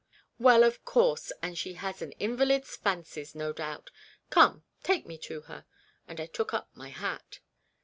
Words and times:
"Well, 0.39 0.63
of 0.63 0.83
course, 0.83 1.31
and 1.43 1.55
has 1.59 2.01
an 2.01 2.13
invalid's 2.13 2.75
fancies, 2.75 3.35
no 3.35 3.53
doubt. 3.53 3.91
Come, 4.31 4.63
take 4.81 5.05
me 5.05 5.15
to 5.19 5.41
her." 5.41 5.67
And 6.07 6.19
I 6.19 6.25
took 6.25 6.55
up 6.55 6.71
rny 6.75 6.89
hat. 6.89 7.39